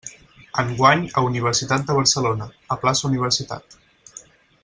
Enguany 0.61 1.03
a 1.13 1.23
Universitat 1.25 1.85
de 1.91 1.97
Barcelona, 1.99 2.49
a 2.77 2.81
Plaça 2.85 3.07
Universitat. 3.13 3.79